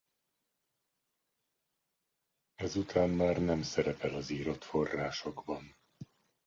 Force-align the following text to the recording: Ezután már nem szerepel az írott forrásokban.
Ezután 2.55 3.09
már 3.09 3.37
nem 3.41 3.61
szerepel 3.61 4.15
az 4.15 4.29
írott 4.29 4.63
forrásokban. 4.63 5.75